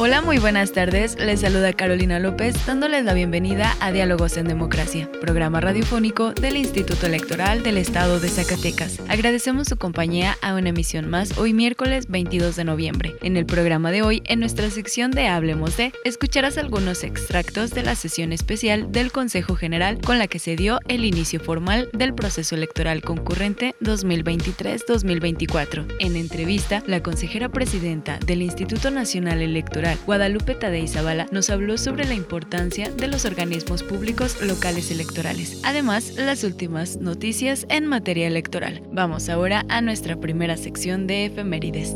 Hola, 0.00 0.22
muy 0.22 0.38
buenas 0.38 0.70
tardes. 0.70 1.18
Les 1.18 1.40
saluda 1.40 1.72
Carolina 1.72 2.20
López 2.20 2.54
dándoles 2.66 3.04
la 3.04 3.14
bienvenida 3.14 3.76
a 3.80 3.90
Diálogos 3.90 4.36
en 4.36 4.46
Democracia, 4.46 5.10
programa 5.20 5.60
radiofónico 5.60 6.32
del 6.34 6.56
Instituto 6.56 7.06
Electoral 7.06 7.64
del 7.64 7.78
Estado 7.78 8.20
de 8.20 8.28
Zacatecas. 8.28 9.00
Agradecemos 9.08 9.66
su 9.66 9.76
compañía 9.76 10.38
a 10.40 10.54
una 10.54 10.68
emisión 10.68 11.10
más 11.10 11.36
hoy 11.36 11.52
miércoles 11.52 12.06
22 12.06 12.54
de 12.54 12.62
noviembre. 12.62 13.16
En 13.22 13.36
el 13.36 13.44
programa 13.44 13.90
de 13.90 14.02
hoy, 14.02 14.22
en 14.26 14.38
nuestra 14.38 14.70
sección 14.70 15.10
de 15.10 15.26
Hablemos 15.26 15.76
de, 15.76 15.92
escucharás 16.04 16.58
algunos 16.58 17.02
extractos 17.02 17.70
de 17.70 17.82
la 17.82 17.96
sesión 17.96 18.32
especial 18.32 18.92
del 18.92 19.10
Consejo 19.10 19.56
General 19.56 19.98
con 20.00 20.20
la 20.20 20.28
que 20.28 20.38
se 20.38 20.54
dio 20.54 20.78
el 20.86 21.04
inicio 21.04 21.40
formal 21.40 21.90
del 21.92 22.14
proceso 22.14 22.54
electoral 22.54 23.02
concurrente 23.02 23.74
2023-2024. 23.80 25.96
En 25.98 26.14
entrevista, 26.14 26.84
la 26.86 27.02
consejera 27.02 27.48
presidenta 27.48 28.20
del 28.24 28.42
Instituto 28.42 28.92
Nacional 28.92 29.42
Electoral 29.42 29.87
Guadalupe 30.06 30.54
Tadei 30.54 30.88
Zavala 30.88 31.26
nos 31.30 31.50
habló 31.50 31.78
sobre 31.78 32.04
la 32.04 32.14
importancia 32.14 32.90
de 32.90 33.08
los 33.08 33.24
organismos 33.24 33.82
públicos 33.82 34.40
locales 34.42 34.90
electorales. 34.90 35.60
Además, 35.64 36.14
las 36.16 36.44
últimas 36.44 36.96
noticias 36.96 37.66
en 37.68 37.86
materia 37.86 38.26
electoral. 38.26 38.82
Vamos 38.92 39.28
ahora 39.28 39.64
a 39.68 39.80
nuestra 39.80 40.16
primera 40.16 40.56
sección 40.56 41.06
de 41.06 41.26
efemérides. 41.26 41.94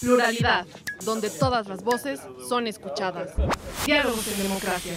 Pluralidad, 0.00 0.66
donde 1.04 1.30
todas 1.30 1.66
las 1.68 1.82
voces 1.82 2.20
son 2.48 2.66
escuchadas. 2.66 3.30
Diálogos 3.84 4.26
en 4.28 4.42
democracia. 4.42 4.92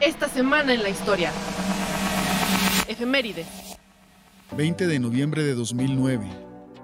Esta 0.00 0.28
semana 0.28 0.74
en 0.74 0.82
la 0.82 0.88
historia. 0.88 1.30
Efemérides. 2.88 3.46
20 4.56 4.86
de 4.86 4.98
noviembre 4.98 5.44
de 5.44 5.54
2009, 5.54 6.26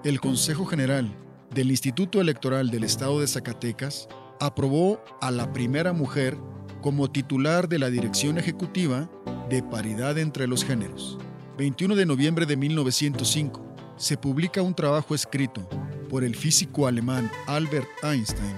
el 0.04 0.20
Consejo 0.20 0.64
General 0.64 1.12
del 1.54 1.70
Instituto 1.70 2.20
Electoral 2.20 2.70
del 2.70 2.84
Estado 2.84 3.20
de 3.20 3.26
Zacatecas 3.26 4.08
aprobó 4.38 5.02
a 5.20 5.30
la 5.30 5.52
primera 5.52 5.92
mujer 5.92 6.36
como 6.80 7.10
titular 7.10 7.68
de 7.68 7.78
la 7.78 7.90
Dirección 7.90 8.38
Ejecutiva 8.38 9.10
de 9.50 9.62
Paridad 9.62 10.18
entre 10.18 10.46
los 10.46 10.64
Géneros. 10.64 11.18
21 11.56 11.96
de 11.96 12.06
noviembre 12.06 12.46
de 12.46 12.56
1905, 12.56 13.66
se 13.96 14.16
publica 14.16 14.62
un 14.62 14.74
trabajo 14.74 15.14
escrito 15.14 15.68
por 16.08 16.22
el 16.22 16.36
físico 16.36 16.86
alemán 16.86 17.30
Albert 17.46 17.88
Einstein, 18.04 18.56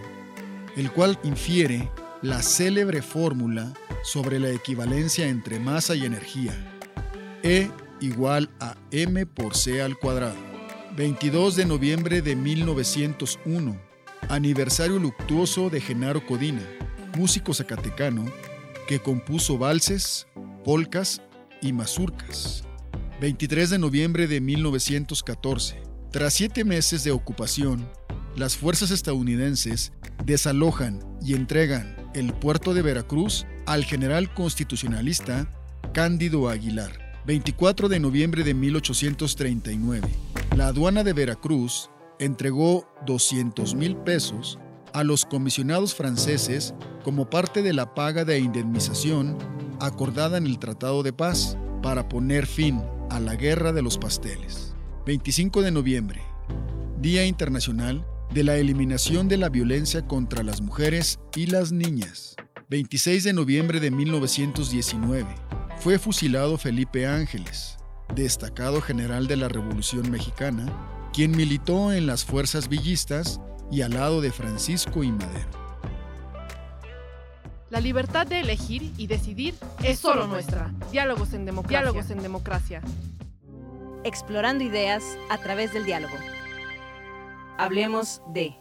el 0.76 0.92
cual 0.92 1.18
infiere 1.24 1.90
la 2.20 2.42
célebre 2.42 3.00
fórmula 3.00 3.72
sobre 4.02 4.38
la 4.38 4.50
equivalencia 4.50 5.26
entre 5.26 5.58
masa 5.58 5.94
y 5.94 6.04
energía. 6.04 6.52
E 7.42 7.70
igual 8.00 8.50
a 8.60 8.76
m 8.90 9.24
por 9.24 9.56
c 9.56 9.80
al 9.80 9.98
cuadrado. 9.98 10.49
22 11.00 11.56
de 11.56 11.64
noviembre 11.64 12.20
de 12.20 12.36
1901, 12.36 13.80
aniversario 14.28 14.98
luctuoso 14.98 15.70
de 15.70 15.80
Genaro 15.80 16.26
Codina, 16.26 16.60
músico 17.16 17.54
zacatecano 17.54 18.26
que 18.86 19.00
compuso 19.00 19.56
valses, 19.56 20.26
polcas 20.62 21.22
y 21.62 21.72
mazurcas. 21.72 22.64
23 23.18 23.70
de 23.70 23.78
noviembre 23.78 24.26
de 24.26 24.42
1914, 24.42 25.80
tras 26.10 26.34
siete 26.34 26.64
meses 26.64 27.02
de 27.02 27.12
ocupación, 27.12 27.88
las 28.36 28.58
fuerzas 28.58 28.90
estadounidenses 28.90 29.92
desalojan 30.26 31.00
y 31.22 31.32
entregan 31.32 31.96
el 32.12 32.34
puerto 32.34 32.74
de 32.74 32.82
Veracruz 32.82 33.46
al 33.64 33.86
general 33.86 34.34
constitucionalista 34.34 35.50
Cándido 35.94 36.50
Aguilar. 36.50 37.10
24 37.24 37.88
de 37.88 38.00
noviembre 38.00 38.44
de 38.44 38.54
1839, 38.54 40.08
la 40.60 40.66
aduana 40.66 41.04
de 41.04 41.14
Veracruz 41.14 41.88
entregó 42.18 42.86
200 43.06 43.74
mil 43.74 43.96
pesos 43.96 44.58
a 44.92 45.04
los 45.04 45.24
comisionados 45.24 45.94
franceses 45.94 46.74
como 47.02 47.30
parte 47.30 47.62
de 47.62 47.72
la 47.72 47.94
paga 47.94 48.26
de 48.26 48.38
indemnización 48.38 49.38
acordada 49.80 50.36
en 50.36 50.44
el 50.44 50.58
Tratado 50.58 51.02
de 51.02 51.14
Paz 51.14 51.56
para 51.82 52.10
poner 52.10 52.46
fin 52.46 52.82
a 53.08 53.20
la 53.20 53.36
Guerra 53.36 53.72
de 53.72 53.80
los 53.80 53.96
Pasteles. 53.96 54.74
25 55.06 55.62
de 55.62 55.70
noviembre, 55.70 56.20
Día 57.00 57.24
Internacional 57.24 58.06
de 58.34 58.44
la 58.44 58.56
Eliminación 58.56 59.28
de 59.28 59.38
la 59.38 59.48
Violencia 59.48 60.06
contra 60.06 60.42
las 60.42 60.60
Mujeres 60.60 61.20
y 61.34 61.46
las 61.46 61.72
Niñas. 61.72 62.36
26 62.68 63.24
de 63.24 63.32
noviembre 63.32 63.80
de 63.80 63.90
1919, 63.90 65.26
fue 65.78 65.98
fusilado 65.98 66.58
Felipe 66.58 67.06
Ángeles, 67.06 67.79
destacado 68.14 68.80
general 68.80 69.26
de 69.26 69.36
la 69.36 69.48
Revolución 69.48 70.10
Mexicana, 70.10 70.66
quien 71.12 71.36
militó 71.36 71.92
en 71.92 72.06
las 72.06 72.24
fuerzas 72.24 72.68
villistas 72.68 73.40
y 73.70 73.82
al 73.82 73.92
lado 73.92 74.20
de 74.20 74.32
Francisco 74.32 75.02
y 75.04 75.12
Madero. 75.12 75.60
La 77.70 77.80
libertad 77.80 78.26
de 78.26 78.40
elegir 78.40 78.92
y 78.96 79.06
decidir 79.06 79.54
es 79.84 80.00
solo 80.00 80.26
nuestra. 80.26 80.72
Diálogos 80.90 81.32
en 81.34 81.44
democracia. 81.44 81.80
Diálogos 81.80 82.10
en 82.10 82.22
democracia. 82.22 82.82
Explorando 84.02 84.64
ideas 84.64 85.04
a 85.30 85.38
través 85.38 85.72
del 85.72 85.84
diálogo. 85.84 86.14
Hablemos 87.58 88.22
de... 88.32 88.59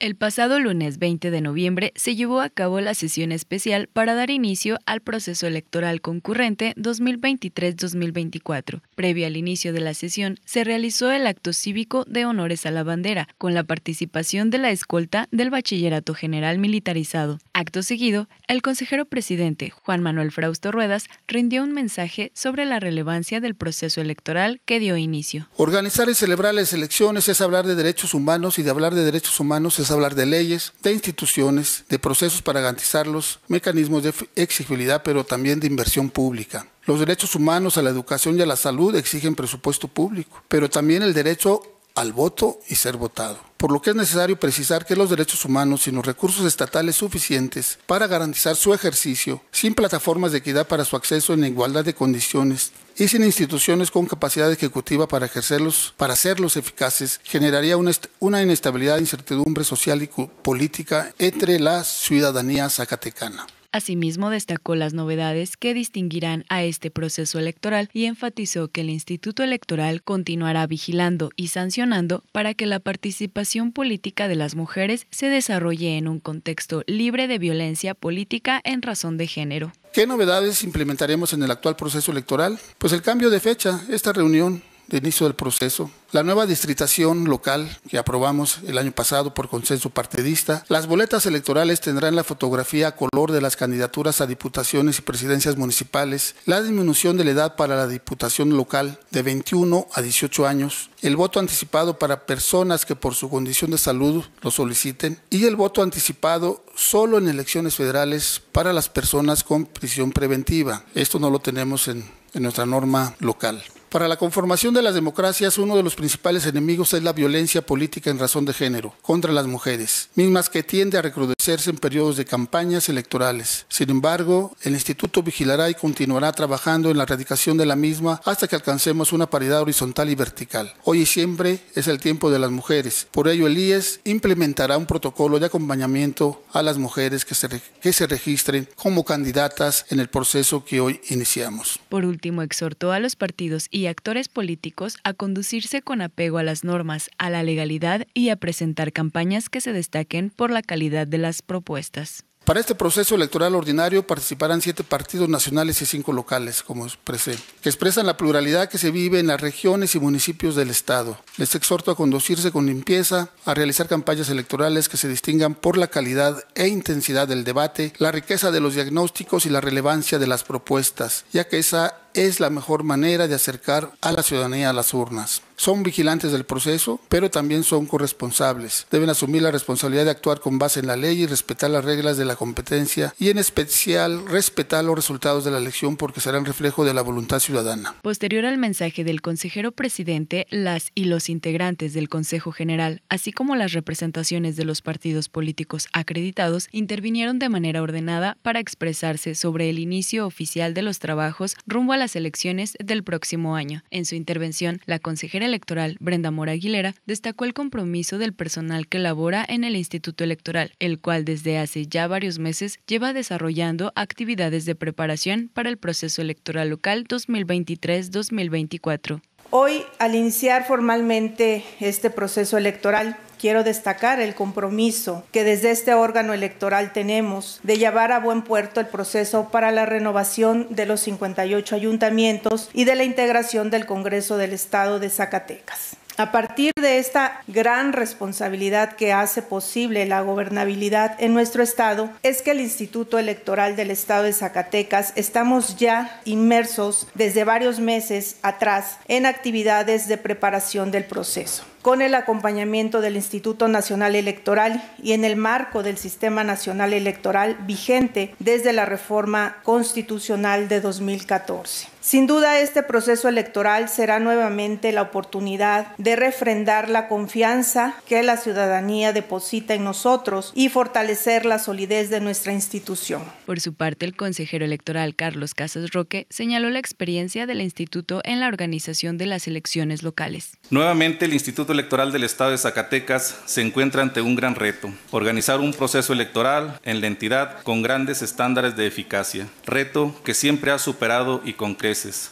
El 0.00 0.14
pasado 0.14 0.60
lunes 0.60 1.00
20 1.00 1.32
de 1.32 1.40
noviembre 1.40 1.92
se 1.96 2.14
llevó 2.14 2.40
a 2.40 2.50
cabo 2.50 2.80
la 2.80 2.94
sesión 2.94 3.32
especial 3.32 3.88
para 3.92 4.14
dar 4.14 4.30
inicio 4.30 4.78
al 4.86 5.00
proceso 5.00 5.48
electoral 5.48 6.00
concurrente 6.00 6.72
2023-2024. 6.76 8.80
Previo 8.94 9.26
al 9.26 9.36
inicio 9.36 9.72
de 9.72 9.80
la 9.80 9.94
sesión, 9.94 10.38
se 10.44 10.62
realizó 10.62 11.10
el 11.10 11.26
acto 11.26 11.52
cívico 11.52 12.04
de 12.04 12.26
honores 12.26 12.64
a 12.64 12.70
la 12.70 12.84
bandera, 12.84 13.26
con 13.38 13.54
la 13.54 13.64
participación 13.64 14.50
de 14.50 14.58
la 14.58 14.70
escolta 14.70 15.26
del 15.32 15.50
Bachillerato 15.50 16.14
General 16.14 16.60
Militarizado. 16.60 17.40
Acto 17.52 17.82
seguido, 17.82 18.28
el 18.46 18.62
consejero 18.62 19.04
presidente, 19.04 19.70
Juan 19.70 20.00
Manuel 20.00 20.30
Frausto 20.30 20.70
Ruedas, 20.70 21.08
rindió 21.26 21.64
un 21.64 21.72
mensaje 21.72 22.30
sobre 22.34 22.66
la 22.66 22.78
relevancia 22.78 23.40
del 23.40 23.56
proceso 23.56 24.00
electoral 24.00 24.60
que 24.64 24.78
dio 24.78 24.96
inicio. 24.96 25.48
Organizar 25.56 26.08
y 26.08 26.14
celebrar 26.14 26.54
las 26.54 26.72
elecciones 26.72 27.28
es 27.28 27.40
hablar 27.40 27.66
de 27.66 27.74
derechos 27.74 28.14
humanos 28.14 28.60
y 28.60 28.62
de 28.62 28.70
hablar 28.70 28.94
de 28.94 29.02
derechos 29.02 29.40
humanos 29.40 29.80
es 29.80 29.87
hablar 29.90 30.14
de 30.14 30.26
leyes, 30.26 30.72
de 30.82 30.92
instituciones, 30.92 31.84
de 31.88 31.98
procesos 31.98 32.42
para 32.42 32.60
garantizarlos, 32.60 33.40
mecanismos 33.48 34.02
de 34.02 34.14
exigibilidad, 34.36 35.02
pero 35.02 35.24
también 35.24 35.60
de 35.60 35.66
inversión 35.66 36.10
pública. 36.10 36.66
Los 36.84 37.00
derechos 37.00 37.34
humanos 37.34 37.76
a 37.76 37.82
la 37.82 37.90
educación 37.90 38.38
y 38.38 38.42
a 38.42 38.46
la 38.46 38.56
salud 38.56 38.94
exigen 38.96 39.34
presupuesto 39.34 39.88
público, 39.88 40.42
pero 40.48 40.70
también 40.70 41.02
el 41.02 41.14
derecho 41.14 41.62
al 41.98 42.12
voto 42.12 42.60
y 42.68 42.76
ser 42.76 42.96
votado. 42.96 43.38
Por 43.56 43.72
lo 43.72 43.82
que 43.82 43.90
es 43.90 43.96
necesario 43.96 44.38
precisar 44.38 44.86
que 44.86 44.94
los 44.94 45.10
derechos 45.10 45.44
humanos 45.44 45.82
sin 45.82 45.96
los 45.96 46.06
recursos 46.06 46.46
estatales 46.46 46.94
suficientes 46.94 47.78
para 47.86 48.06
garantizar 48.06 48.54
su 48.54 48.72
ejercicio, 48.72 49.42
sin 49.50 49.74
plataformas 49.74 50.30
de 50.30 50.38
equidad 50.38 50.68
para 50.68 50.84
su 50.84 50.94
acceso 50.94 51.32
en 51.32 51.44
igualdad 51.44 51.84
de 51.84 51.94
condiciones 51.94 52.70
y 52.98 53.08
sin 53.08 53.24
instituciones 53.24 53.90
con 53.90 54.06
capacidad 54.06 54.50
ejecutiva 54.50 55.06
para 55.06 55.26
ejercerlos, 55.26 55.94
para 55.96 56.14
hacerlos 56.14 56.56
eficaces, 56.56 57.20
generaría 57.22 57.76
una, 57.76 57.92
una 58.18 58.42
inestabilidad 58.42 58.98
e 58.98 59.02
incertidumbre 59.02 59.64
social 59.64 60.02
y 60.02 60.08
política 60.42 61.14
entre 61.18 61.60
la 61.60 61.84
ciudadanía 61.84 62.68
zacatecana. 62.68 63.46
Asimismo, 63.70 64.30
destacó 64.30 64.74
las 64.74 64.94
novedades 64.94 65.58
que 65.58 65.74
distinguirán 65.74 66.46
a 66.48 66.64
este 66.64 66.90
proceso 66.90 67.38
electoral 67.38 67.90
y 67.92 68.06
enfatizó 68.06 68.68
que 68.68 68.80
el 68.80 68.88
Instituto 68.88 69.42
Electoral 69.42 70.02
continuará 70.02 70.66
vigilando 70.66 71.30
y 71.36 71.48
sancionando 71.48 72.24
para 72.32 72.54
que 72.54 72.64
la 72.64 72.80
participación 72.80 73.72
política 73.72 74.26
de 74.26 74.36
las 74.36 74.54
mujeres 74.54 75.06
se 75.10 75.26
desarrolle 75.26 75.98
en 75.98 76.08
un 76.08 76.18
contexto 76.18 76.82
libre 76.86 77.28
de 77.28 77.38
violencia 77.38 77.92
política 77.92 78.58
en 78.64 78.80
razón 78.80 79.18
de 79.18 79.26
género. 79.26 79.72
¿Qué 79.92 80.06
novedades 80.06 80.64
implementaremos 80.64 81.32
en 81.32 81.42
el 81.42 81.50
actual 81.50 81.74
proceso 81.76 82.12
electoral? 82.12 82.58
Pues 82.78 82.92
el 82.92 83.02
cambio 83.02 83.30
de 83.30 83.40
fecha. 83.40 83.80
Esta 83.88 84.12
reunión 84.12 84.62
de 84.88 84.98
inicio 84.98 85.26
del 85.26 85.34
proceso, 85.34 85.90
la 86.10 86.22
nueva 86.22 86.46
distritación 86.46 87.24
local 87.24 87.68
que 87.88 87.98
aprobamos 87.98 88.60
el 88.66 88.78
año 88.78 88.92
pasado 88.92 89.34
por 89.34 89.50
consenso 89.50 89.90
partidista, 89.90 90.64
las 90.68 90.86
boletas 90.86 91.26
electorales 91.26 91.82
tendrán 91.82 92.16
la 92.16 92.24
fotografía 92.24 92.88
a 92.88 92.96
color 92.96 93.30
de 93.30 93.42
las 93.42 93.56
candidaturas 93.56 94.22
a 94.22 94.26
diputaciones 94.26 94.98
y 94.98 95.02
presidencias 95.02 95.58
municipales, 95.58 96.34
la 96.46 96.62
disminución 96.62 97.18
de 97.18 97.24
la 97.24 97.32
edad 97.32 97.56
para 97.56 97.76
la 97.76 97.86
diputación 97.86 98.56
local 98.56 98.98
de 99.10 99.22
21 99.22 99.86
a 99.92 100.00
18 100.00 100.46
años, 100.46 100.88
el 101.02 101.16
voto 101.16 101.40
anticipado 101.40 101.98
para 101.98 102.24
personas 102.24 102.86
que 102.86 102.96
por 102.96 103.14
su 103.14 103.28
condición 103.28 103.70
de 103.70 103.78
salud 103.78 104.24
lo 104.40 104.50
soliciten 104.50 105.20
y 105.28 105.44
el 105.44 105.56
voto 105.56 105.82
anticipado 105.82 106.64
solo 106.74 107.18
en 107.18 107.28
elecciones 107.28 107.74
federales 107.74 108.40
para 108.52 108.72
las 108.72 108.88
personas 108.88 109.44
con 109.44 109.66
prisión 109.66 110.12
preventiva. 110.12 110.84
Esto 110.94 111.18
no 111.18 111.28
lo 111.28 111.40
tenemos 111.40 111.88
en, 111.88 112.10
en 112.32 112.42
nuestra 112.42 112.64
norma 112.64 113.14
local. 113.18 113.62
Para 113.90 114.06
la 114.06 114.18
conformación 114.18 114.74
de 114.74 114.82
las 114.82 114.92
democracias, 114.92 115.56
uno 115.56 115.74
de 115.74 115.82
los 115.82 115.94
principales 115.94 116.44
enemigos 116.44 116.92
es 116.92 117.02
la 117.02 117.14
violencia 117.14 117.62
política 117.62 118.10
en 118.10 118.18
razón 118.18 118.44
de 118.44 118.52
género 118.52 118.94
contra 119.00 119.32
las 119.32 119.46
mujeres, 119.46 120.10
mismas 120.14 120.50
que 120.50 120.62
tiende 120.62 120.98
a 120.98 121.02
recrudecerse 121.02 121.70
en 121.70 121.78
periodos 121.78 122.18
de 122.18 122.26
campañas 122.26 122.90
electorales. 122.90 123.64
Sin 123.70 123.88
embargo, 123.88 124.54
el 124.62 124.74
Instituto 124.74 125.22
vigilará 125.22 125.70
y 125.70 125.74
continuará 125.74 126.32
trabajando 126.32 126.90
en 126.90 126.98
la 126.98 127.04
erradicación 127.04 127.56
de 127.56 127.64
la 127.64 127.76
misma 127.76 128.20
hasta 128.26 128.46
que 128.46 128.56
alcancemos 128.56 129.14
una 129.14 129.30
paridad 129.30 129.62
horizontal 129.62 130.10
y 130.10 130.14
vertical. 130.14 130.74
Hoy 130.84 131.00
y 131.00 131.06
siempre 131.06 131.60
es 131.74 131.88
el 131.88 131.98
tiempo 131.98 132.30
de 132.30 132.40
las 132.40 132.50
mujeres. 132.50 133.06
Por 133.10 133.26
ello, 133.26 133.46
el 133.46 133.56
IES 133.56 134.00
implementará 134.04 134.76
un 134.76 134.84
protocolo 134.84 135.40
de 135.40 135.46
acompañamiento 135.46 136.42
a 136.52 136.62
las 136.62 136.76
mujeres 136.76 137.24
que 137.24 137.34
se, 137.34 137.48
que 137.80 137.94
se 137.94 138.06
registren 138.06 138.68
como 138.76 139.04
candidatas 139.04 139.86
en 139.88 139.98
el 139.98 140.10
proceso 140.10 140.62
que 140.62 140.78
hoy 140.78 141.00
iniciamos. 141.08 141.80
Por 141.88 142.04
último, 142.04 142.42
exhortó 142.42 142.92
a 142.92 143.00
los 143.00 143.16
partidos 143.16 143.68
y 143.70 143.77
actores 143.86 144.28
políticos 144.28 144.96
a 145.04 145.14
conducirse 145.14 145.82
con 145.82 146.00
apego 146.00 146.38
a 146.38 146.42
las 146.42 146.64
normas, 146.64 147.10
a 147.18 147.30
la 147.30 147.42
legalidad 147.42 148.06
y 148.14 148.30
a 148.30 148.36
presentar 148.36 148.92
campañas 148.92 149.48
que 149.48 149.60
se 149.60 149.72
destaquen 149.72 150.30
por 150.30 150.50
la 150.50 150.62
calidad 150.62 151.06
de 151.06 151.18
las 151.18 151.42
propuestas. 151.42 152.24
Para 152.48 152.60
este 152.60 152.74
proceso 152.74 153.14
electoral 153.14 153.54
ordinario 153.54 154.06
participarán 154.06 154.62
siete 154.62 154.82
partidos 154.82 155.28
nacionales 155.28 155.82
y 155.82 155.84
cinco 155.84 156.14
locales, 156.14 156.62
como 156.62 156.86
expresé, 156.86 157.36
que 157.60 157.68
expresan 157.68 158.06
la 158.06 158.16
pluralidad 158.16 158.70
que 158.70 158.78
se 158.78 158.90
vive 158.90 159.20
en 159.20 159.26
las 159.26 159.38
regiones 159.38 159.94
y 159.94 160.00
municipios 160.00 160.56
del 160.56 160.70
Estado. 160.70 161.18
Les 161.36 161.54
exhorto 161.54 161.90
a 161.90 161.94
conducirse 161.94 162.50
con 162.50 162.64
limpieza, 162.64 163.28
a 163.44 163.52
realizar 163.52 163.86
campañas 163.86 164.30
electorales 164.30 164.88
que 164.88 164.96
se 164.96 165.08
distingan 165.08 165.54
por 165.54 165.76
la 165.76 165.88
calidad 165.88 166.42
e 166.54 166.68
intensidad 166.68 167.28
del 167.28 167.44
debate, 167.44 167.92
la 167.98 168.12
riqueza 168.12 168.50
de 168.50 168.60
los 168.60 168.74
diagnósticos 168.74 169.44
y 169.44 169.50
la 169.50 169.60
relevancia 169.60 170.18
de 170.18 170.26
las 170.26 170.42
propuestas, 170.42 171.26
ya 171.30 171.46
que 171.48 171.58
esa 171.58 171.98
es 172.14 172.40
la 172.40 172.50
mejor 172.50 172.82
manera 172.82 173.28
de 173.28 173.34
acercar 173.34 173.92
a 174.00 174.12
la 174.12 174.22
ciudadanía 174.22 174.70
a 174.70 174.72
las 174.72 174.94
urnas. 174.94 175.42
Son 175.56 175.82
vigilantes 175.82 176.30
del 176.30 176.44
proceso, 176.44 177.00
pero 177.08 177.30
también 177.30 177.64
son 177.64 177.86
corresponsables. 177.86 178.86
Deben 178.92 179.10
asumir 179.10 179.42
la 179.42 179.50
responsabilidad 179.50 180.04
de 180.04 180.12
actuar 180.12 180.38
con 180.38 180.56
base 180.56 180.78
en 180.78 180.86
la 180.86 180.96
ley 180.96 181.22
y 181.22 181.26
respetar 181.26 181.68
las 181.70 181.84
reglas 181.84 182.16
de 182.16 182.24
la 182.24 182.36
competencia 182.36 183.12
y 183.18 183.30
en 183.30 183.38
especial 183.38 184.24
respetar 184.28 184.84
los 184.84 184.94
resultados 184.94 185.44
de 185.44 185.50
la 185.50 185.58
elección 185.58 185.96
porque 185.96 186.20
serán 186.20 186.44
reflejo 186.44 186.84
de 186.84 186.94
la 186.94 187.02
voluntad 187.02 187.40
ciudadana. 187.40 187.96
Posterior 188.02 188.46
al 188.46 188.56
mensaje 188.56 189.02
del 189.02 189.20
consejero 189.20 189.72
presidente, 189.72 190.46
las 190.50 190.92
y 190.94 191.06
los 191.06 191.28
integrantes 191.28 191.92
del 191.92 192.08
Consejo 192.08 192.52
General, 192.52 193.02
así 193.08 193.32
como 193.32 193.56
las 193.56 193.72
representaciones 193.72 194.54
de 194.54 194.64
los 194.64 194.80
partidos 194.80 195.28
políticos 195.28 195.88
acreditados, 195.92 196.68
intervinieron 196.70 197.40
de 197.40 197.48
manera 197.48 197.82
ordenada 197.82 198.36
para 198.42 198.60
expresarse 198.60 199.34
sobre 199.34 199.70
el 199.70 199.80
inicio 199.80 200.24
oficial 200.24 200.72
de 200.72 200.82
los 200.82 201.00
trabajos 201.00 201.56
rumbo 201.66 201.94
a 201.94 201.96
las 201.98 202.16
elecciones 202.16 202.76
del 202.82 203.04
próximo 203.04 203.56
año. 203.56 203.82
En 203.90 204.04
su 204.04 204.14
intervención, 204.14 204.80
la 204.86 204.98
consejera 204.98 205.46
electoral, 205.46 205.96
Brenda 206.00 206.30
Mora 206.30 206.52
Aguilera, 206.52 206.94
destacó 207.06 207.44
el 207.44 207.54
compromiso 207.54 208.18
del 208.18 208.32
personal 208.32 208.88
que 208.88 208.98
labora 208.98 209.44
en 209.46 209.64
el 209.64 209.76
Instituto 209.76 210.24
Electoral, 210.24 210.72
el 210.78 210.98
cual 210.98 211.24
desde 211.24 211.58
hace 211.58 211.86
ya 211.86 212.06
varios 212.06 212.38
meses 212.38 212.78
lleva 212.86 213.12
desarrollando 213.12 213.92
actividades 213.94 214.64
de 214.64 214.74
preparación 214.74 215.50
para 215.52 215.68
el 215.68 215.76
proceso 215.76 216.22
electoral 216.22 216.70
local 216.70 217.06
2023-2024. 217.06 219.20
Hoy, 219.50 219.82
al 219.98 220.14
iniciar 220.14 220.66
formalmente 220.66 221.64
este 221.80 222.10
proceso 222.10 222.58
electoral, 222.58 223.16
quiero 223.38 223.64
destacar 223.64 224.20
el 224.20 224.34
compromiso 224.34 225.24
que 225.32 225.44
desde 225.44 225.70
este 225.70 225.94
órgano 225.94 226.32
electoral 226.34 226.92
tenemos 226.92 227.60
de 227.62 227.78
llevar 227.78 228.12
a 228.12 228.20
buen 228.20 228.42
puerto 228.42 228.80
el 228.80 228.86
proceso 228.86 229.48
para 229.50 229.70
la 229.70 229.86
renovación 229.86 230.66
de 230.70 230.86
los 230.86 231.00
58 231.00 231.74
ayuntamientos 231.74 232.70
y 232.72 232.84
de 232.84 232.96
la 232.96 233.04
integración 233.04 233.70
del 233.70 233.86
Congreso 233.86 234.36
del 234.36 234.52
Estado 234.52 234.98
de 234.98 235.10
Zacatecas. 235.10 235.96
A 236.20 236.32
partir 236.32 236.72
de 236.74 236.98
esta 236.98 237.42
gran 237.46 237.92
responsabilidad 237.92 238.96
que 238.96 239.12
hace 239.12 239.40
posible 239.40 240.04
la 240.04 240.20
gobernabilidad 240.20 241.14
en 241.20 241.32
nuestro 241.32 241.62
estado, 241.62 242.10
es 242.24 242.42
que 242.42 242.50
el 242.50 242.60
Instituto 242.60 243.20
Electoral 243.20 243.76
del 243.76 243.92
Estado 243.92 244.24
de 244.24 244.32
Zacatecas 244.32 245.12
estamos 245.14 245.76
ya 245.76 246.20
inmersos 246.24 247.06
desde 247.14 247.44
varios 247.44 247.78
meses 247.78 248.34
atrás 248.42 248.98
en 249.06 249.26
actividades 249.26 250.08
de 250.08 250.18
preparación 250.18 250.90
del 250.90 251.04
proceso 251.04 251.62
con 251.82 252.02
el 252.02 252.16
acompañamiento 252.16 253.00
del 253.00 253.14
Instituto 253.14 253.68
Nacional 253.68 254.16
Electoral 254.16 254.82
y 255.00 255.12
en 255.12 255.24
el 255.24 255.36
marco 255.36 255.84
del 255.84 255.96
Sistema 255.96 256.42
Nacional 256.42 256.92
Electoral 256.92 257.56
vigente 257.60 258.34
desde 258.40 258.72
la 258.72 258.84
reforma 258.84 259.58
constitucional 259.62 260.68
de 260.68 260.80
2014. 260.80 261.97
Sin 262.08 262.26
duda, 262.26 262.58
este 262.60 262.82
proceso 262.82 263.28
electoral 263.28 263.90
será 263.90 264.18
nuevamente 264.18 264.92
la 264.92 265.02
oportunidad 265.02 265.94
de 265.98 266.16
refrendar 266.16 266.88
la 266.88 267.06
confianza 267.06 267.96
que 268.06 268.22
la 268.22 268.38
ciudadanía 268.38 269.12
deposita 269.12 269.74
en 269.74 269.84
nosotros 269.84 270.52
y 270.54 270.70
fortalecer 270.70 271.44
la 271.44 271.58
solidez 271.58 272.08
de 272.08 272.22
nuestra 272.22 272.54
institución. 272.54 273.20
Por 273.44 273.60
su 273.60 273.74
parte, 273.74 274.06
el 274.06 274.16
consejero 274.16 274.64
electoral 274.64 275.16
Carlos 275.16 275.52
Casas 275.52 275.90
Roque 275.90 276.26
señaló 276.30 276.70
la 276.70 276.78
experiencia 276.78 277.44
del 277.44 277.60
instituto 277.60 278.22
en 278.24 278.40
la 278.40 278.48
organización 278.48 279.18
de 279.18 279.26
las 279.26 279.46
elecciones 279.46 280.02
locales. 280.02 280.52
Nuevamente, 280.70 281.26
el 281.26 281.34
Instituto 281.34 281.74
Electoral 281.74 282.10
del 282.10 282.24
Estado 282.24 282.52
de 282.52 282.58
Zacatecas 282.58 283.38
se 283.44 283.60
encuentra 283.60 284.00
ante 284.00 284.22
un 284.22 284.34
gran 284.34 284.54
reto, 284.54 284.90
organizar 285.10 285.60
un 285.60 285.74
proceso 285.74 286.14
electoral 286.14 286.80
en 286.84 287.02
la 287.02 287.06
entidad 287.06 287.60
con 287.64 287.82
grandes 287.82 288.22
estándares 288.22 288.76
de 288.76 288.86
eficacia, 288.86 289.46
reto 289.66 290.18
que 290.24 290.32
siempre 290.32 290.70
ha 290.70 290.78
superado 290.78 291.42
y 291.44 291.52
con 291.52 291.74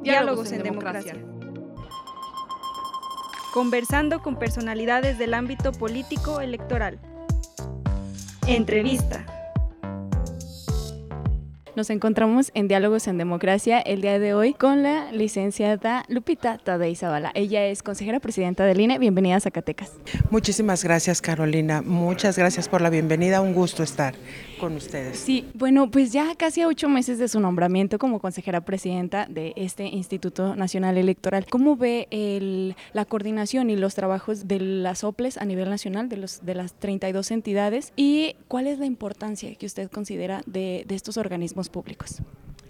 Diálogos, 0.02 0.50
en, 0.52 0.62
democracia. 0.62 1.14
Conversando 3.52 4.23
con 4.23 4.38
personalidades 4.38 5.18
del 5.18 5.35
ámbito 5.35 5.73
político 5.73 6.40
electoral. 6.40 6.99
Entrevista. 8.49 9.25
Nos 11.77 11.91
encontramos 11.91 12.51
en 12.55 12.67
Diálogos 12.67 13.07
en 13.09 13.19
Democracia 13.19 13.79
el 13.81 14.01
día 14.01 14.19
de 14.19 14.35
hoy 14.35 14.55
con 14.55 14.83
la 14.83 15.13
licenciada 15.13 16.05
Lupita 16.09 16.59
Tadei 16.59 16.97
Zavala. 16.97 17.31
Ella 17.35 17.67
es 17.67 17.83
consejera 17.83 18.21
presidenta 18.21 18.65
del 18.65 18.81
INE. 18.81 18.99
Bienvenida 18.99 19.37
a 19.37 19.41
Zacatecas. 19.41 19.93
Muchísimas 20.31 20.83
gracias, 20.83 21.21
Carolina. 21.21 21.83
Muchas 21.83 22.39
gracias 22.39 22.69
por 22.69 22.81
la 22.81 22.91
bienvenida. 22.91 23.41
Un 23.41 23.55
gusto 23.55 23.83
estar 23.83 24.15
con 24.59 24.75
ustedes. 24.75 25.19
Sí, 25.19 25.47
bueno, 25.55 25.91
pues 25.91 26.13
ya 26.13 26.35
casi 26.37 26.65
ocho 26.65 26.89
meses 26.89 27.19
de 27.19 27.29
su 27.29 27.39
nombramiento 27.39 27.99
como 27.99 28.19
consejera 28.19 28.61
presidenta 28.63 29.26
de 29.28 29.52
este 29.57 29.85
Instituto 29.85 30.57
Nacional 30.57 30.97
Electoral. 30.97 31.47
¿Cómo 31.49 31.76
ve 31.76 32.09
el, 32.11 32.76
la 32.93 33.04
coordinación 33.04 33.71
y 33.71 33.76
los 33.76 33.95
trabajos 33.95 34.49
de 34.49 34.59
las 34.61 35.04
OPLES 35.04 35.39
a 35.39 35.45
nivel 35.45 35.71
nacional, 35.71 36.09
de, 36.09 36.17
los, 36.17 36.45
de 36.45 36.54
las 36.54 36.75
32 36.75 37.31
entidades? 37.31 37.93
¿Y 37.95 38.37
cuál 38.49 38.67
es 38.67 38.78
la 38.78 38.87
importancia 38.87 39.54
que 39.54 39.67
usted 39.67 39.91
considera 39.91 40.43
de, 40.47 40.85
de 40.87 40.95
estos 40.95 41.17
organismos 41.17 41.57
públicos? 41.66 42.23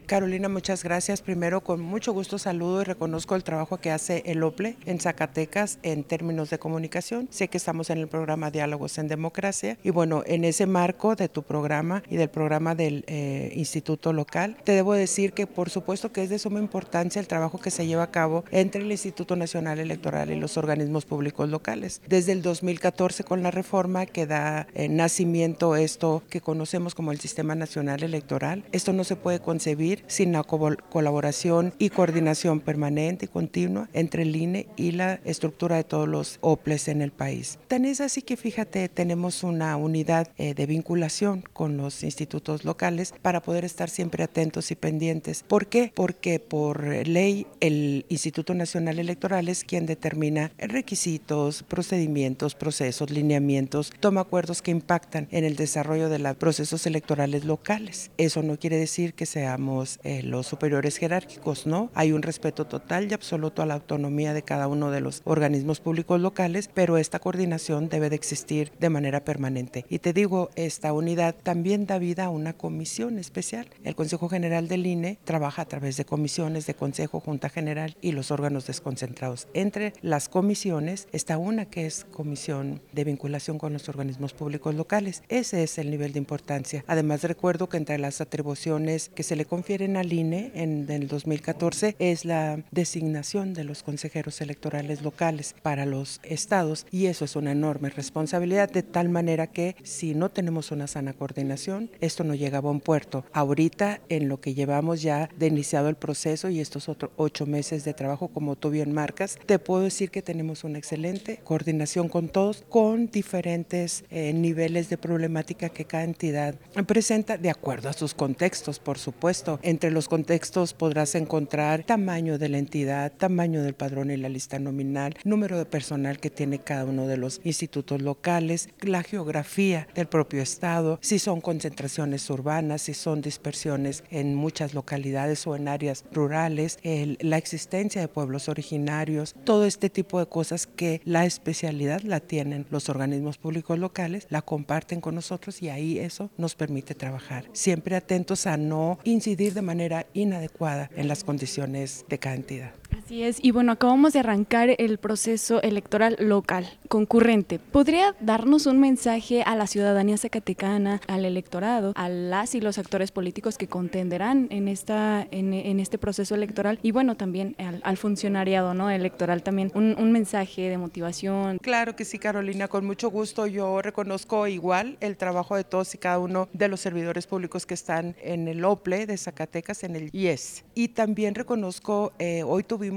Carolina, 0.08 0.48
muchas 0.48 0.84
gracias. 0.84 1.20
Primero, 1.20 1.60
con 1.60 1.82
mucho 1.82 2.14
gusto 2.14 2.38
saludo 2.38 2.80
y 2.80 2.84
reconozco 2.84 3.36
el 3.36 3.44
trabajo 3.44 3.76
que 3.76 3.90
hace 3.90 4.22
el 4.24 4.42
OPLE 4.42 4.78
en 4.86 5.00
Zacatecas 5.00 5.78
en 5.82 6.02
términos 6.02 6.48
de 6.48 6.58
comunicación. 6.58 7.28
Sé 7.30 7.48
que 7.48 7.58
estamos 7.58 7.90
en 7.90 7.98
el 7.98 8.08
programa 8.08 8.50
Diálogos 8.50 8.96
en 8.96 9.06
Democracia 9.06 9.76
y 9.84 9.90
bueno, 9.90 10.22
en 10.24 10.46
ese 10.46 10.64
marco 10.64 11.14
de 11.14 11.28
tu 11.28 11.42
programa 11.42 12.02
y 12.08 12.16
del 12.16 12.30
programa 12.30 12.74
del 12.74 13.04
eh, 13.06 13.52
Instituto 13.54 14.14
Local, 14.14 14.56
te 14.64 14.72
debo 14.72 14.94
decir 14.94 15.34
que 15.34 15.46
por 15.46 15.68
supuesto 15.68 16.10
que 16.10 16.22
es 16.22 16.30
de 16.30 16.38
suma 16.38 16.58
importancia 16.58 17.20
el 17.20 17.28
trabajo 17.28 17.58
que 17.58 17.70
se 17.70 17.86
lleva 17.86 18.04
a 18.04 18.10
cabo 18.10 18.46
entre 18.50 18.80
el 18.80 18.90
Instituto 18.90 19.36
Nacional 19.36 19.78
Electoral 19.78 20.30
y 20.30 20.40
los 20.40 20.56
organismos 20.56 21.04
públicos 21.04 21.50
locales. 21.50 22.00
Desde 22.08 22.32
el 22.32 22.40
2014 22.40 23.24
con 23.24 23.42
la 23.42 23.50
reforma 23.50 24.06
que 24.06 24.26
da 24.26 24.68
eh, 24.72 24.88
nacimiento 24.88 25.76
esto 25.76 26.22
que 26.30 26.40
conocemos 26.40 26.94
como 26.94 27.12
el 27.12 27.20
Sistema 27.20 27.54
Nacional 27.54 28.02
Electoral, 28.02 28.64
esto 28.72 28.94
no 28.94 29.04
se 29.04 29.14
puede 29.14 29.40
concebir 29.40 29.97
sin 30.06 30.32
la 30.32 30.42
colaboración 30.44 31.74
y 31.78 31.90
coordinación 31.90 32.60
permanente 32.60 33.26
y 33.26 33.28
continua 33.28 33.88
entre 33.92 34.22
el 34.22 34.34
INE 34.34 34.66
y 34.76 34.92
la 34.92 35.20
estructura 35.24 35.76
de 35.76 35.84
todos 35.84 36.08
los 36.08 36.38
OPLES 36.40 36.88
en 36.88 37.02
el 37.02 37.10
país. 37.10 37.58
Tan 37.68 37.84
es 37.84 38.00
así 38.00 38.22
que 38.22 38.36
fíjate, 38.36 38.88
tenemos 38.88 39.42
una 39.42 39.76
unidad 39.76 40.28
eh, 40.38 40.54
de 40.54 40.66
vinculación 40.66 41.42
con 41.52 41.76
los 41.76 42.02
institutos 42.02 42.64
locales 42.64 43.14
para 43.22 43.42
poder 43.42 43.64
estar 43.64 43.90
siempre 43.90 44.24
atentos 44.24 44.70
y 44.70 44.74
pendientes. 44.74 45.44
¿Por 45.46 45.66
qué? 45.66 45.92
Porque 45.94 46.40
por 46.40 46.84
ley 47.06 47.46
el 47.60 48.06
Instituto 48.08 48.54
Nacional 48.54 48.98
Electoral 48.98 49.48
es 49.48 49.64
quien 49.64 49.86
determina 49.86 50.52
requisitos, 50.58 51.62
procedimientos, 51.62 52.54
procesos, 52.54 53.10
lineamientos, 53.10 53.92
toma 54.00 54.22
acuerdos 54.22 54.62
que 54.62 54.70
impactan 54.70 55.28
en 55.30 55.44
el 55.44 55.56
desarrollo 55.56 56.08
de 56.08 56.18
los 56.18 56.36
procesos 56.36 56.86
electorales 56.86 57.44
locales. 57.44 58.10
Eso 58.18 58.42
no 58.42 58.58
quiere 58.58 58.76
decir 58.76 59.14
que 59.14 59.26
seamos 59.26 59.87
eh, 60.02 60.22
los, 60.22 60.46
superiores 60.46 60.96
jerárquicos, 60.96 61.66
¿no? 61.66 61.90
Hay 61.94 62.12
un 62.12 62.22
respeto 62.22 62.66
total 62.66 63.10
y 63.10 63.14
absoluto 63.14 63.62
a 63.62 63.66
la 63.66 63.74
autonomía 63.74 64.32
de 64.32 64.42
cada 64.42 64.68
uno 64.68 64.90
de 64.90 65.00
los 65.00 65.22
organismos 65.24 65.80
públicos 65.80 66.20
locales, 66.20 66.70
pero 66.72 66.98
esta 66.98 67.18
coordinación 67.18 67.88
debe 67.88 68.10
de 68.10 68.16
existir 68.16 68.72
de 68.78 68.90
manera 68.90 69.24
permanente. 69.24 69.84
Y 69.88 69.98
te 69.98 70.12
digo, 70.12 70.50
esta 70.56 70.92
unidad 70.92 71.34
también 71.42 71.86
da 71.86 71.98
vida 71.98 72.26
a 72.26 72.30
una 72.30 72.52
comisión 72.52 73.18
especial. 73.18 73.68
El 73.84 73.94
Consejo 73.94 74.28
General 74.28 74.68
del 74.68 74.86
INE 74.86 75.18
trabaja 75.24 75.62
a 75.62 75.68
través 75.68 75.96
de 75.96 76.04
comisiones 76.04 76.66
de 76.66 76.74
Consejo, 76.74 77.20
Junta 77.20 77.48
General 77.48 77.96
y 78.00 78.12
los 78.12 78.30
órganos 78.30 78.66
desconcentrados. 78.66 79.48
Entre 79.54 79.92
las 80.02 80.28
comisiones 80.28 81.08
está 81.12 81.38
una 81.38 81.66
que 81.66 81.86
es 81.86 82.04
comisión 82.04 82.80
de 82.92 83.04
vinculación 83.04 83.58
con 83.58 83.72
los 83.72 83.88
organismos 83.88 84.32
públicos 84.32 84.74
locales. 84.74 85.22
Ese 85.28 85.62
es 85.62 85.78
el 85.78 85.90
nivel 85.90 86.12
de 86.12 86.18
importancia. 86.18 86.84
Además, 86.86 87.22
recuerdo 87.22 87.68
que 87.68 87.76
entre 87.76 87.98
las 87.98 88.20
atribuciones 88.20 89.10
que 89.14 89.22
se 89.22 89.36
le 89.36 89.44
confieren 89.44 89.77
en 89.80 89.96
al 89.96 90.12
INE 90.12 90.50
en, 90.54 90.86
el 90.88 91.08
2014 91.08 91.96
es 91.98 92.24
la 92.24 92.62
designación 92.70 93.54
de 93.54 93.64
los 93.64 93.82
consejeros 93.82 94.40
electorales 94.40 95.02
locales 95.02 95.54
para 95.62 95.86
los 95.86 96.20
estados 96.22 96.86
y 96.90 97.06
eso 97.06 97.24
es 97.24 97.36
una 97.36 97.52
enorme 97.52 97.90
responsabilidad 97.90 98.70
de 98.70 98.82
tal 98.82 99.08
manera 99.08 99.46
que 99.46 99.76
si 99.82 100.14
no 100.14 100.30
tenemos 100.30 100.70
una 100.70 100.86
sana 100.86 101.12
coordinación, 101.12 101.90
esto 102.00 102.24
no 102.24 102.34
llega 102.34 102.58
a 102.58 102.62
buen 102.62 102.80
puerto. 102.80 103.24
Ahorita 103.32 104.00
en 104.08 104.28
lo 104.28 104.40
que 104.40 104.54
llevamos 104.54 105.02
ya 105.02 105.28
de 105.38 105.46
iniciado 105.46 105.88
el 105.88 105.96
proceso 105.96 106.48
y 106.48 106.60
estos 106.60 106.88
otros 106.88 107.12
ocho 107.16 107.46
meses 107.46 107.84
de 107.84 107.94
trabajo 107.94 108.28
como 108.28 108.56
tú 108.56 108.70
bien 108.70 108.92
marcas, 108.92 109.38
te 109.46 109.58
puedo 109.58 109.82
decir 109.82 110.10
que 110.10 110.22
tenemos 110.22 110.64
una 110.64 110.78
excelente 110.78 111.40
coordinación 111.44 112.08
con 112.08 112.28
todos, 112.28 112.64
con 112.68 113.10
diferentes 113.10 114.04
eh, 114.10 114.32
niveles 114.32 114.88
de 114.88 114.98
problemática 114.98 115.68
que 115.68 115.84
cada 115.84 116.04
entidad 116.04 116.54
presenta 116.86 117.36
de 117.36 117.50
acuerdo 117.50 117.88
a 117.88 117.92
sus 117.92 118.14
contextos, 118.14 118.78
por 118.78 118.98
supuesto 118.98 119.58
entre 119.68 119.90
los 119.90 120.08
contextos 120.08 120.72
podrás 120.72 121.14
encontrar 121.14 121.84
tamaño 121.84 122.38
de 122.38 122.48
la 122.48 122.56
entidad, 122.56 123.12
tamaño 123.12 123.62
del 123.62 123.74
padrón 123.74 124.10
y 124.10 124.16
la 124.16 124.30
lista 124.30 124.58
nominal, 124.58 125.14
número 125.24 125.58
de 125.58 125.66
personal 125.66 126.20
que 126.20 126.30
tiene 126.30 126.58
cada 126.58 126.86
uno 126.86 127.06
de 127.06 127.18
los 127.18 127.42
institutos 127.44 128.00
locales, 128.00 128.70
la 128.80 129.02
geografía 129.02 129.86
del 129.94 130.06
propio 130.06 130.40
estado, 130.40 130.98
si 131.02 131.18
son 131.18 131.42
concentraciones 131.42 132.30
urbanas, 132.30 132.80
si 132.80 132.94
son 132.94 133.20
dispersiones 133.20 134.04
en 134.10 134.34
muchas 134.34 134.72
localidades 134.72 135.46
o 135.46 135.54
en 135.54 135.68
áreas 135.68 136.06
rurales, 136.12 136.78
la 136.82 137.36
existencia 137.36 138.00
de 138.00 138.08
pueblos 138.08 138.48
originarios, 138.48 139.34
todo 139.44 139.66
este 139.66 139.90
tipo 139.90 140.18
de 140.18 140.26
cosas 140.26 140.66
que 140.66 141.02
la 141.04 141.26
especialidad 141.26 142.00
la 142.00 142.20
tienen 142.20 142.64
los 142.70 142.88
organismos 142.88 143.36
públicos 143.36 143.78
locales, 143.78 144.28
la 144.30 144.40
comparten 144.40 145.02
con 145.02 145.14
nosotros 145.14 145.60
y 145.62 145.68
ahí 145.68 145.98
eso 145.98 146.30
nos 146.38 146.54
permite 146.54 146.94
trabajar. 146.94 147.44
Siempre 147.52 147.96
atentos 147.96 148.46
a 148.46 148.56
no 148.56 148.98
incidir 149.04 149.47
de 149.54 149.62
manera 149.62 150.06
inadecuada 150.12 150.90
en 150.96 151.08
las 151.08 151.24
condiciones 151.24 152.04
de 152.08 152.18
cada 152.18 152.36
entidad. 152.36 152.77
Así 152.98 153.22
es, 153.22 153.38
y 153.40 153.52
bueno, 153.52 153.70
acabamos 153.70 154.12
de 154.12 154.18
arrancar 154.18 154.74
el 154.76 154.98
proceso 154.98 155.62
electoral 155.62 156.16
local, 156.18 156.68
concurrente. 156.88 157.60
¿Podría 157.60 158.16
darnos 158.18 158.66
un 158.66 158.80
mensaje 158.80 159.44
a 159.44 159.54
la 159.54 159.68
ciudadanía 159.68 160.16
zacatecana, 160.16 161.00
al 161.06 161.24
electorado, 161.24 161.92
a 161.94 162.08
las 162.08 162.56
y 162.56 162.60
los 162.60 162.76
actores 162.76 163.12
políticos 163.12 163.56
que 163.56 163.68
contenderán 163.68 164.48
en, 164.50 164.66
esta, 164.66 165.28
en, 165.30 165.78
este 165.78 165.96
proceso 165.96 166.34
electoral 166.34 166.80
y 166.82 166.90
bueno, 166.90 167.16
también 167.16 167.54
al, 167.82 167.96
funcionariado 167.96 168.74
¿no? 168.74 168.90
electoral 168.90 169.44
también, 169.44 169.70
un, 169.74 169.94
un, 169.96 170.10
mensaje 170.10 170.68
de 170.68 170.76
motivación? 170.76 171.58
Claro 171.58 171.94
que 171.94 172.04
sí, 172.04 172.18
Carolina, 172.18 172.66
con 172.66 172.84
mucho 172.84 173.10
gusto. 173.10 173.46
Yo 173.46 173.80
reconozco 173.80 174.48
igual 174.48 174.96
el 175.00 175.16
trabajo 175.16 175.54
de 175.54 175.62
todos 175.62 175.94
y 175.94 175.98
cada 175.98 176.18
uno 176.18 176.48
de 176.52 176.66
los 176.66 176.80
servidores 176.80 177.28
públicos 177.28 177.64
que 177.64 177.74
están 177.74 178.16
en 178.20 178.48
el 178.48 178.64
OPLE 178.64 179.06
de 179.06 179.16
Zacatecas, 179.16 179.84
en 179.84 179.94
el 179.94 180.10
IES. 180.12 180.64
Y 180.74 180.88
también 180.88 181.36
reconozco, 181.36 182.12
eh, 182.18 182.42
hoy 182.42 182.64
tuvimos 182.64 182.87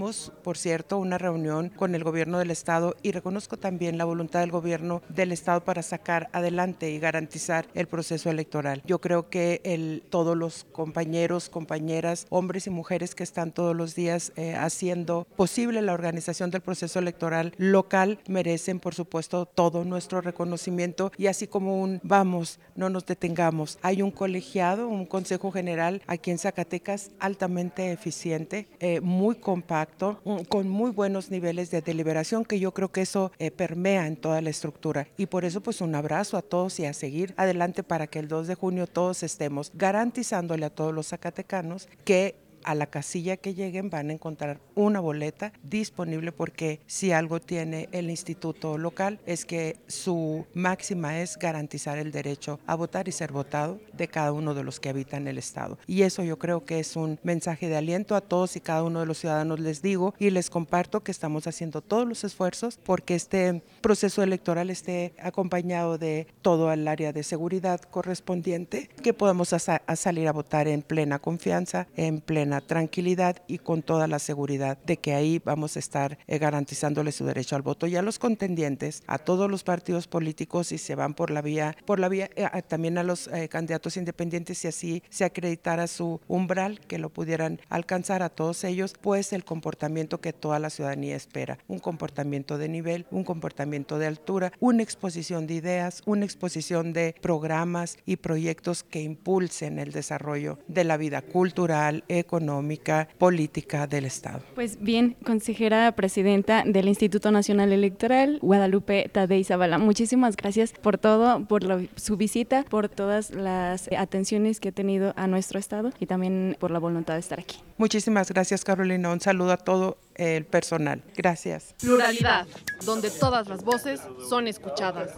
por 0.43 0.57
cierto, 0.57 0.97
una 0.97 1.17
reunión 1.17 1.69
con 1.69 1.95
el 1.95 2.03
gobierno 2.03 2.39
del 2.39 2.51
estado 2.51 2.95
y 3.03 3.11
reconozco 3.11 3.57
también 3.57 3.97
la 3.97 4.05
voluntad 4.05 4.39
del 4.39 4.51
gobierno 4.51 5.01
del 5.09 5.31
estado 5.31 5.63
para 5.63 5.81
sacar 5.81 6.29
adelante 6.31 6.91
y 6.91 6.99
garantizar 6.99 7.67
el 7.73 7.87
proceso 7.87 8.29
electoral. 8.29 8.81
Yo 8.85 9.01
creo 9.01 9.29
que 9.29 9.61
el, 9.63 10.03
todos 10.09 10.37
los 10.37 10.65
compañeros, 10.71 11.49
compañeras, 11.49 12.25
hombres 12.29 12.67
y 12.67 12.69
mujeres 12.69 13.15
que 13.15 13.23
están 13.23 13.51
todos 13.51 13.75
los 13.75 13.93
días 13.93 14.31
eh, 14.37 14.55
haciendo 14.55 15.27
posible 15.35 15.81
la 15.81 15.93
organización 15.93 16.51
del 16.51 16.61
proceso 16.61 16.99
electoral 16.99 17.53
local 17.57 18.19
merecen, 18.27 18.79
por 18.79 18.95
supuesto, 18.95 19.45
todo 19.45 19.83
nuestro 19.83 20.21
reconocimiento 20.21 21.11
y 21.17 21.27
así 21.27 21.47
como 21.47 21.81
un 21.81 21.99
vamos, 22.03 22.59
no 22.75 22.89
nos 22.89 23.05
detengamos. 23.05 23.77
Hay 23.81 24.01
un 24.01 24.11
colegiado, 24.11 24.87
un 24.87 25.05
consejo 25.05 25.51
general 25.51 26.01
aquí 26.07 26.31
en 26.31 26.37
Zacatecas 26.37 27.11
altamente 27.19 27.91
eficiente, 27.91 28.67
eh, 28.79 29.01
muy 29.01 29.35
compacto 29.35 29.70
Mm, 29.71 30.41
con 30.49 30.67
muy 30.67 30.91
buenos 30.91 31.31
niveles 31.31 31.71
de 31.71 31.81
deliberación, 31.81 32.43
que 32.43 32.59
yo 32.59 32.73
creo 32.73 32.91
que 32.91 33.01
eso 33.01 33.31
eh, 33.39 33.51
permea 33.51 34.05
en 34.05 34.17
toda 34.17 34.41
la 34.41 34.49
estructura. 34.49 35.07
Y 35.17 35.27
por 35.27 35.45
eso 35.45 35.61
pues 35.61 35.79
un 35.79 35.95
abrazo 35.95 36.35
a 36.35 36.41
todos 36.41 36.77
y 36.79 36.85
a 36.85 36.93
seguir 36.93 37.33
adelante 37.37 37.81
para 37.81 38.07
que 38.07 38.19
el 38.19 38.27
2 38.27 38.47
de 38.47 38.55
junio 38.55 38.85
todos 38.85 39.23
estemos 39.23 39.71
garantizándole 39.73 40.65
a 40.65 40.69
todos 40.69 40.93
los 40.93 41.07
zacatecanos 41.07 41.87
que 42.03 42.35
a 42.63 42.75
la 42.75 42.87
casilla 42.87 43.37
que 43.37 43.53
lleguen 43.53 43.89
van 43.89 44.09
a 44.09 44.13
encontrar 44.13 44.59
una 44.75 44.99
boleta 44.99 45.53
disponible 45.63 46.31
porque 46.31 46.79
si 46.87 47.11
algo 47.11 47.39
tiene 47.39 47.89
el 47.91 48.09
instituto 48.09 48.77
local 48.77 49.19
es 49.25 49.45
que 49.45 49.77
su 49.87 50.45
máxima 50.53 51.19
es 51.21 51.37
garantizar 51.37 51.97
el 51.97 52.11
derecho 52.11 52.59
a 52.65 52.75
votar 52.75 53.07
y 53.07 53.11
ser 53.11 53.31
votado 53.31 53.79
de 53.93 54.07
cada 54.07 54.31
uno 54.31 54.53
de 54.53 54.63
los 54.63 54.79
que 54.79 54.89
habitan 54.89 55.27
el 55.27 55.37
estado. 55.37 55.77
Y 55.87 56.03
eso 56.03 56.23
yo 56.23 56.37
creo 56.37 56.65
que 56.65 56.79
es 56.79 56.95
un 56.95 57.19
mensaje 57.23 57.69
de 57.69 57.77
aliento 57.77 58.15
a 58.15 58.21
todos 58.21 58.55
y 58.55 58.61
cada 58.61 58.83
uno 58.83 58.99
de 58.99 59.05
los 59.05 59.19
ciudadanos 59.19 59.59
les 59.59 59.81
digo 59.81 60.13
y 60.19 60.29
les 60.29 60.49
comparto 60.49 61.01
que 61.01 61.11
estamos 61.11 61.47
haciendo 61.47 61.81
todos 61.81 62.07
los 62.07 62.23
esfuerzos 62.23 62.79
porque 62.83 63.15
este 63.15 63.61
proceso 63.81 64.23
electoral 64.23 64.69
esté 64.69 65.13
acompañado 65.19 65.97
de 65.97 66.27
todo 66.41 66.71
el 66.71 66.87
área 66.87 67.13
de 67.13 67.23
seguridad 67.23 67.79
correspondiente, 67.79 68.89
que 69.01 69.13
podamos 69.13 69.49
salir 69.95 70.27
a 70.27 70.33
votar 70.33 70.67
en 70.67 70.81
plena 70.81 71.19
confianza, 71.19 71.87
en 71.95 72.21
plena 72.21 72.50
tranquilidad 72.59 73.37
y 73.47 73.59
con 73.59 73.81
toda 73.83 74.07
la 74.07 74.19
seguridad 74.19 74.77
de 74.85 74.97
que 74.97 75.13
ahí 75.13 75.39
vamos 75.45 75.77
a 75.77 75.79
estar 75.79 76.17
eh, 76.27 76.37
garantizándole 76.39 77.13
su 77.13 77.25
derecho 77.25 77.55
al 77.55 77.61
voto. 77.61 77.87
Y 77.87 77.95
a 77.95 78.01
los 78.01 78.19
contendientes, 78.19 79.03
a 79.07 79.19
todos 79.19 79.49
los 79.49 79.63
partidos 79.63 80.07
políticos 80.07 80.73
y 80.73 80.77
se 80.77 80.95
van 80.95 81.13
por 81.13 81.31
la 81.31 81.41
vía, 81.41 81.77
por 81.85 81.99
la 81.99 82.09
vía 82.09 82.29
eh, 82.35 82.47
también 82.67 82.97
a 82.97 83.03
los 83.03 83.27
eh, 83.27 83.47
candidatos 83.47 83.95
independientes 83.95 84.65
y 84.65 84.67
así 84.67 85.03
se 85.09 85.23
acreditara 85.23 85.87
su 85.87 86.19
umbral 86.27 86.79
que 86.81 86.97
lo 86.97 87.09
pudieran 87.09 87.61
alcanzar 87.69 88.23
a 88.23 88.29
todos 88.29 88.63
ellos, 88.63 88.95
pues 88.99 89.31
el 89.33 89.45
comportamiento 89.45 90.19
que 90.19 90.33
toda 90.33 90.59
la 90.59 90.69
ciudadanía 90.69 91.15
espera, 91.15 91.59
un 91.67 91.79
comportamiento 91.79 92.57
de 92.57 92.67
nivel, 92.67 93.05
un 93.11 93.23
comportamiento 93.23 93.99
de 93.99 94.07
altura, 94.07 94.51
una 94.59 94.83
exposición 94.83 95.47
de 95.47 95.53
ideas, 95.53 96.01
una 96.05 96.25
exposición 96.25 96.93
de 96.93 97.15
programas 97.21 97.97
y 98.05 98.17
proyectos 98.17 98.83
que 98.83 99.01
impulsen 99.01 99.79
el 99.79 99.91
desarrollo 99.91 100.59
de 100.67 100.83
la 100.83 100.97
vida 100.97 101.21
cultural, 101.21 102.03
económica, 102.07 102.40
económica, 102.41 103.07
política 103.17 103.85
del 103.87 104.05
Estado. 104.05 104.41
Pues 104.55 104.81
bien, 104.81 105.15
consejera 105.23 105.91
presidenta 105.93 106.63
del 106.65 106.87
Instituto 106.87 107.31
Nacional 107.31 107.71
Electoral, 107.71 108.39
Guadalupe 108.41 109.09
Tadei 109.11 109.43
Zavala, 109.43 109.77
muchísimas 109.77 110.35
gracias 110.35 110.73
por 110.73 110.97
todo, 110.97 111.45
por 111.45 111.61
su 111.95 112.17
visita, 112.17 112.65
por 112.67 112.89
todas 112.89 113.31
las 113.31 113.89
atenciones 113.95 114.59
que 114.59 114.69
ha 114.69 114.71
tenido 114.71 115.13
a 115.15 115.27
nuestro 115.27 115.59
Estado 115.59 115.91
y 115.99 116.07
también 116.07 116.57
por 116.59 116.71
la 116.71 116.79
voluntad 116.79 117.13
de 117.13 117.19
estar 117.19 117.39
aquí. 117.39 117.57
Muchísimas 117.77 118.31
gracias, 118.31 118.63
Carolina. 118.63 119.11
Un 119.11 119.21
saludo 119.21 119.51
a 119.51 119.57
todo 119.57 119.97
el 120.15 120.45
personal. 120.45 121.03
Gracias. 121.15 121.75
Pluralidad, 121.79 122.47
donde 122.85 123.11
todas 123.11 123.47
las 123.47 123.63
voces 123.63 124.01
son 124.27 124.47
escuchadas. 124.47 125.11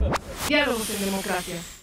Diálogos 0.47 0.89
en 0.89 1.05
democracia. 1.05 1.82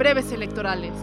breves 0.00 0.32
electorales. 0.32 0.94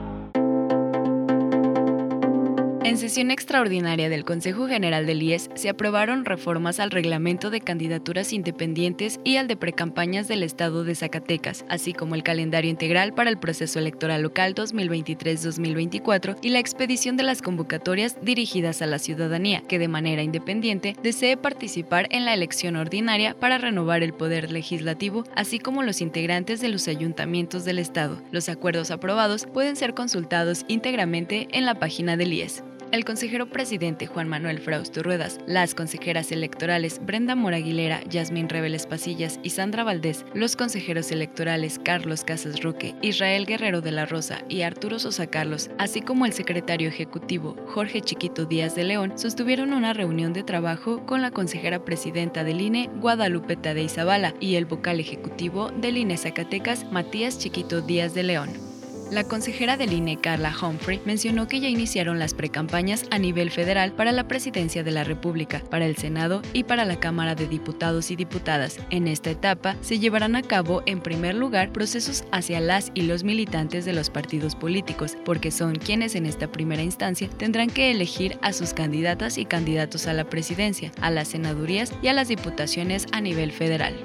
En 2.87 2.97
sesión 2.97 3.31
extraordinaria 3.31 4.07
del 4.07 4.23
Consejo 4.23 4.65
General 4.65 5.05
del 5.05 5.21
IES 5.21 5.49
se 5.55 5.67
aprobaron 5.67 6.23
reformas 6.23 6.79
al 6.79 6.89
reglamento 6.89 7.49
de 7.49 7.59
candidaturas 7.59 8.31
independientes 8.31 9.19
y 9.25 9.35
al 9.35 9.49
de 9.49 9.57
precampañas 9.57 10.29
del 10.29 10.41
Estado 10.41 10.85
de 10.85 10.95
Zacatecas, 10.95 11.65
así 11.67 11.91
como 11.91 12.15
el 12.15 12.23
calendario 12.23 12.71
integral 12.71 13.13
para 13.13 13.29
el 13.29 13.37
proceso 13.39 13.77
electoral 13.77 14.21
local 14.21 14.55
2023-2024 14.55 16.37
y 16.41 16.47
la 16.47 16.59
expedición 16.59 17.17
de 17.17 17.23
las 17.23 17.41
convocatorias 17.41 18.15
dirigidas 18.21 18.81
a 18.81 18.85
la 18.85 18.99
ciudadanía 18.99 19.63
que 19.67 19.79
de 19.79 19.89
manera 19.89 20.23
independiente 20.23 20.95
desee 21.03 21.35
participar 21.35 22.07
en 22.11 22.23
la 22.23 22.33
elección 22.33 22.77
ordinaria 22.77 23.37
para 23.37 23.57
renovar 23.57 24.01
el 24.01 24.13
poder 24.13 24.49
legislativo, 24.49 25.25
así 25.35 25.59
como 25.59 25.83
los 25.83 25.99
integrantes 25.99 26.61
de 26.61 26.69
los 26.69 26.87
ayuntamientos 26.87 27.65
del 27.65 27.79
Estado. 27.79 28.21
Los 28.31 28.47
acuerdos 28.47 28.91
aprobados 28.91 29.45
pueden 29.45 29.75
ser 29.75 29.93
consultados 29.93 30.63
íntegramente 30.69 31.49
en 31.51 31.65
la 31.65 31.75
página 31.75 32.15
del 32.15 32.31
IES 32.31 32.63
el 32.91 33.05
consejero 33.05 33.49
presidente 33.49 34.07
Juan 34.07 34.27
Manuel 34.27 34.59
Frausto 34.59 35.03
Ruedas, 35.03 35.39
las 35.45 35.75
consejeras 35.75 36.31
electorales 36.31 36.99
Brenda 37.05 37.35
Moraguilera, 37.35 38.01
Yasmín 38.09 38.49
Reveles 38.49 38.87
Pasillas 38.87 39.39
y 39.43 39.51
Sandra 39.51 39.83
Valdés, 39.83 40.25
los 40.33 40.55
consejeros 40.55 41.11
electorales 41.11 41.79
Carlos 41.83 42.23
Casas 42.23 42.61
Roque, 42.61 42.95
Israel 43.01 43.45
Guerrero 43.45 43.81
de 43.81 43.91
la 43.91 44.05
Rosa 44.05 44.43
y 44.49 44.61
Arturo 44.61 44.99
Sosa 44.99 45.27
Carlos, 45.27 45.69
así 45.77 46.01
como 46.01 46.25
el 46.25 46.33
secretario 46.33 46.87
ejecutivo 46.87 47.55
Jorge 47.67 48.01
Chiquito 48.01 48.45
Díaz 48.45 48.75
de 48.75 48.83
León, 48.83 49.13
sostuvieron 49.17 49.73
una 49.73 49.93
reunión 49.93 50.33
de 50.33 50.43
trabajo 50.43 51.05
con 51.05 51.21
la 51.21 51.31
consejera 51.31 51.83
presidenta 51.83 52.43
del 52.43 52.61
INE, 52.61 52.89
Guadalupe 52.99 53.55
Tadei 53.55 53.89
Zavala, 53.89 54.33
y 54.39 54.55
el 54.55 54.65
vocal 54.65 54.99
ejecutivo 54.99 55.71
del 55.71 55.97
INE 55.97 56.17
Zacatecas, 56.17 56.91
Matías 56.91 57.37
Chiquito 57.39 57.81
Díaz 57.81 58.13
de 58.13 58.23
León. 58.23 58.66
La 59.09 59.23
consejera 59.23 59.77
del 59.77 59.93
INE, 59.93 60.17
Carla 60.17 60.53
Humphrey, 60.61 61.01
mencionó 61.05 61.47
que 61.47 61.61
ya 61.61 61.69
iniciaron 61.69 62.19
las 62.19 62.33
precampañas 62.33 63.05
a 63.09 63.17
nivel 63.17 63.51
federal 63.51 63.93
para 63.93 64.11
la 64.11 64.27
presidencia 64.27 64.83
de 64.83 64.91
la 64.91 65.05
República, 65.05 65.63
para 65.69 65.85
el 65.85 65.95
Senado 65.95 66.41
y 66.51 66.65
para 66.65 66.83
la 66.83 66.99
Cámara 66.99 67.33
de 67.33 67.47
Diputados 67.47 68.11
y 68.11 68.17
Diputadas. 68.17 68.79
En 68.89 69.07
esta 69.07 69.29
etapa 69.29 69.77
se 69.79 69.99
llevarán 69.99 70.35
a 70.35 70.41
cabo, 70.41 70.83
en 70.85 70.99
primer 70.99 71.35
lugar, 71.35 71.71
procesos 71.71 72.25
hacia 72.33 72.59
las 72.59 72.91
y 72.95 73.03
los 73.03 73.23
militantes 73.23 73.85
de 73.85 73.93
los 73.93 74.09
partidos 74.09 74.55
políticos, 74.55 75.17
porque 75.23 75.51
son 75.51 75.75
quienes 75.75 76.15
en 76.15 76.25
esta 76.25 76.51
primera 76.51 76.83
instancia 76.83 77.29
tendrán 77.37 77.69
que 77.69 77.91
elegir 77.91 78.37
a 78.41 78.51
sus 78.51 78.73
candidatas 78.73 79.37
y 79.37 79.45
candidatos 79.45 80.07
a 80.07 80.13
la 80.13 80.25
presidencia, 80.25 80.91
a 80.99 81.11
las 81.11 81.29
senadurías 81.29 81.93
y 82.01 82.09
a 82.09 82.13
las 82.13 82.27
diputaciones 82.27 83.07
a 83.13 83.21
nivel 83.21 83.53
federal. 83.53 83.95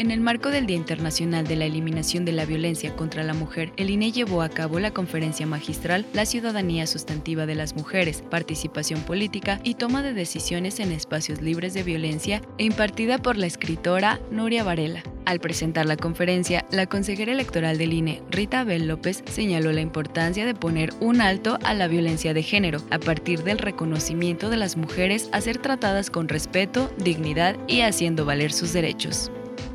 En 0.00 0.10
el 0.10 0.20
marco 0.20 0.48
del 0.48 0.64
Día 0.64 0.78
Internacional 0.78 1.46
de 1.46 1.56
la 1.56 1.66
Eliminación 1.66 2.24
de 2.24 2.32
la 2.32 2.46
Violencia 2.46 2.96
contra 2.96 3.22
la 3.22 3.34
Mujer, 3.34 3.70
el 3.76 3.90
INE 3.90 4.12
llevó 4.12 4.40
a 4.40 4.48
cabo 4.48 4.80
la 4.80 4.92
conferencia 4.92 5.44
magistral 5.44 6.06
La 6.14 6.24
ciudadanía 6.24 6.86
sustantiva 6.86 7.44
de 7.44 7.54
las 7.54 7.76
mujeres, 7.76 8.22
participación 8.30 9.02
política 9.02 9.60
y 9.62 9.74
toma 9.74 10.02
de 10.02 10.14
decisiones 10.14 10.80
en 10.80 10.92
espacios 10.92 11.42
libres 11.42 11.74
de 11.74 11.82
violencia 11.82 12.40
e 12.56 12.64
impartida 12.64 13.18
por 13.18 13.36
la 13.36 13.44
escritora 13.44 14.18
Nuria 14.30 14.64
Varela. 14.64 15.02
Al 15.26 15.38
presentar 15.38 15.84
la 15.84 15.98
conferencia, 15.98 16.64
la 16.70 16.86
consejera 16.86 17.32
electoral 17.32 17.76
del 17.76 17.92
INE, 17.92 18.22
Rita 18.30 18.60
Abel 18.60 18.88
López, 18.88 19.22
señaló 19.30 19.70
la 19.70 19.82
importancia 19.82 20.46
de 20.46 20.54
poner 20.54 20.94
un 21.00 21.20
alto 21.20 21.58
a 21.62 21.74
la 21.74 21.88
violencia 21.88 22.32
de 22.32 22.42
género 22.42 22.80
a 22.88 22.98
partir 22.98 23.44
del 23.44 23.58
reconocimiento 23.58 24.48
de 24.48 24.56
las 24.56 24.78
mujeres 24.78 25.28
a 25.32 25.42
ser 25.42 25.58
tratadas 25.58 26.08
con 26.08 26.26
respeto, 26.26 26.90
dignidad 26.96 27.58
y 27.68 27.82
haciendo 27.82 28.24
valer 28.24 28.50
sus 28.50 28.72
derechos. 28.72 29.30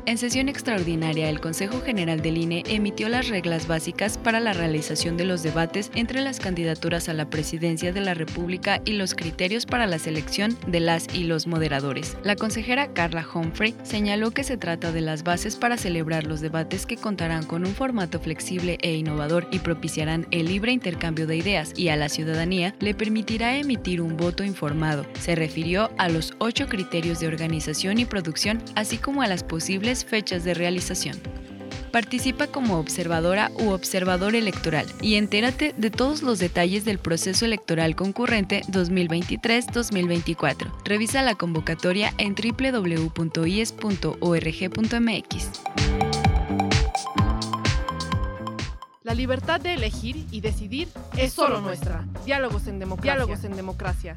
En 0.06 0.18
sesión 0.18 0.48
extraordinaria, 0.48 1.28
el 1.28 1.40
Consejo 1.40 1.80
General 1.80 2.22
del 2.22 2.38
INE 2.38 2.62
emitió 2.68 3.08
las 3.08 3.26
reglas 3.26 3.66
básicas 3.66 4.18
para 4.18 4.38
la 4.38 4.52
realización 4.52 5.16
de 5.16 5.24
los 5.24 5.42
debates 5.42 5.90
entre 5.96 6.20
las 6.20 6.38
candidaturas 6.38 7.08
a 7.08 7.12
la 7.12 7.28
presidencia 7.28 7.92
de 7.92 8.00
la 8.02 8.14
República 8.14 8.80
y 8.84 8.92
los 8.92 9.16
criterios 9.16 9.66
para 9.66 9.88
la 9.88 9.98
selección 9.98 10.56
de 10.68 10.78
las 10.78 11.12
y 11.12 11.24
los 11.24 11.48
moderadores. 11.48 12.16
La 12.22 12.36
consejera 12.36 12.92
Carla 12.92 13.26
Humphrey 13.34 13.74
señaló 13.82 14.30
que 14.30 14.44
se 14.44 14.56
trata 14.56 14.92
de 14.92 15.00
las 15.00 15.24
bases 15.24 15.56
para 15.56 15.76
celebrar 15.76 16.24
los 16.24 16.40
debates 16.40 16.86
que 16.86 16.96
contarán 16.96 17.44
con 17.44 17.66
un 17.66 17.74
formato 17.74 18.20
flexible 18.20 18.78
e 18.82 18.94
innovador 18.94 19.48
y 19.50 19.58
propiciarán 19.58 20.28
el 20.30 20.46
libre 20.46 20.70
intercambio 20.70 21.26
de 21.26 21.36
ideas 21.36 21.72
y 21.74 21.88
a 21.88 21.96
la 21.96 22.08
ciudadanía 22.08 22.76
le 22.78 22.94
permitirá 22.94 23.56
emitir 23.56 24.00
un 24.00 24.16
voto 24.16 24.44
informado. 24.44 25.04
Se 25.18 25.34
refirió 25.34 25.90
a 25.98 26.08
los 26.08 26.32
ocho 26.38 26.68
criterios 26.68 27.18
de 27.18 27.26
organización 27.26 27.98
y 27.98 28.04
producción, 28.04 28.62
así 28.76 28.98
como 28.98 29.22
a 29.22 29.26
las 29.26 29.42
posibles 29.42 29.95
fechas 30.04 30.44
de 30.44 30.54
realización. 30.54 31.20
Participa 31.92 32.48
como 32.48 32.78
observadora 32.78 33.52
u 33.58 33.70
observador 33.70 34.34
electoral 34.34 34.84
y 35.00 35.14
entérate 35.14 35.72
de 35.78 35.90
todos 35.90 36.22
los 36.22 36.38
detalles 36.38 36.84
del 36.84 36.98
proceso 36.98 37.46
electoral 37.46 37.96
concurrente 37.96 38.60
2023-2024. 38.68 40.70
Revisa 40.84 41.22
la 41.22 41.36
convocatoria 41.36 42.12
en 42.18 42.34
www.ies.org.mx. 42.34 43.06
La 49.06 49.14
libertad 49.14 49.60
de 49.60 49.74
elegir 49.74 50.26
y 50.32 50.40
decidir 50.40 50.88
es 51.16 51.32
solo 51.32 51.60
nuestra. 51.60 52.04
Diálogos 52.24 52.66
en 52.66 52.80
democracia. 52.80 53.14
Diálogos 53.14 53.44
en 53.44 53.54
democracia. 53.54 54.16